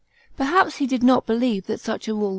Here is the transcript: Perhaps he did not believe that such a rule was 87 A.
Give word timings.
Perhaps 0.35 0.77
he 0.77 0.87
did 0.87 1.03
not 1.03 1.27
believe 1.27 1.67
that 1.67 1.79
such 1.79 2.07
a 2.07 2.13
rule 2.15 2.19
was 2.19 2.23
87 2.23 2.25
A. 2.25 2.29